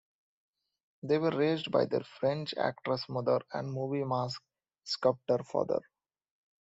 [1.03, 4.41] They were raised by their French actress mother and movie-mask
[4.83, 5.81] sculptor father.